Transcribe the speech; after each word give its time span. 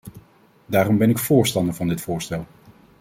Daarom 0.65 0.97
ben 0.97 1.09
ik 1.09 1.17
voorstander 1.17 1.73
van 1.73 1.87
dit 1.87 2.01
voorstel. 2.01 2.45